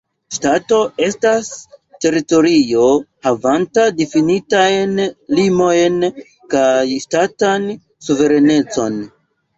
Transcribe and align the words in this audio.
Ŝtato 0.35 0.77
estas 1.07 1.49
teritorio 2.05 2.87
havanta 3.27 3.85
difinitajn 3.99 4.97
limojn 5.41 6.01
kaj 6.55 6.99
ŝtatan 7.05 7.69
suverenecon. 8.09 8.99